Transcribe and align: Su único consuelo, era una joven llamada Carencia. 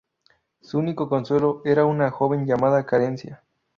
Su 0.61 0.79
único 0.79 1.07
consuelo, 1.07 1.61
era 1.63 1.85
una 1.85 2.09
joven 2.09 2.47
llamada 2.47 2.87
Carencia. 2.87 3.43